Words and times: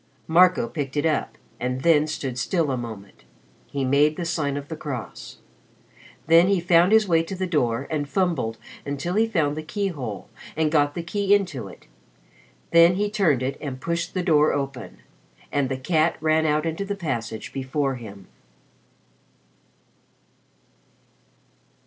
Marco 0.25 0.67
picked 0.67 0.97
it 0.97 1.05
up 1.05 1.37
and 1.59 1.81
then 1.83 2.07
stood 2.07 2.35
still 2.39 2.71
a 2.71 2.75
moment. 2.75 3.23
He 3.67 3.85
made 3.85 4.15
the 4.17 4.25
sign 4.25 4.57
of 4.57 4.67
the 4.67 4.75
cross. 4.75 5.37
Then 6.25 6.47
he 6.47 6.59
found 6.59 6.91
his 6.91 7.07
way 7.07 7.21
to 7.21 7.35
the 7.35 7.45
door 7.45 7.85
and 7.87 8.09
fumbled 8.09 8.57
until 8.83 9.13
he 9.13 9.27
found 9.27 9.55
the 9.55 9.61
keyhole 9.61 10.27
and 10.57 10.71
got 10.71 10.95
the 10.95 11.03
key 11.03 11.35
into 11.35 11.67
it. 11.67 11.85
Then 12.71 12.95
he 12.95 13.11
turned 13.11 13.43
it 13.43 13.57
and 13.61 13.79
pushed 13.79 14.15
the 14.15 14.23
door 14.23 14.53
open 14.53 15.03
and 15.51 15.69
the 15.69 15.77
cat 15.77 16.17
ran 16.19 16.47
out 16.47 16.65
into 16.65 16.83
the 16.83 16.95
passage 16.95 17.53
before 17.53 17.93
him. 17.97 18.25